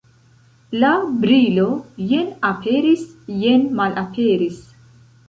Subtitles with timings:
[0.83, 0.93] La
[1.25, 1.65] brilo
[2.11, 3.05] jen aperis,
[3.43, 4.59] jen malaperis.